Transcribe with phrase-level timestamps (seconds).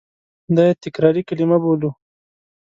[0.55, 1.89] دا یې تکراري کلیمه بولو.